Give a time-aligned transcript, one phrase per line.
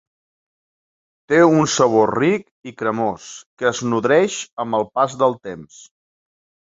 [1.33, 3.27] Té un sabor ric i cremós,
[3.61, 5.83] que es nodreix amb el pas del temps.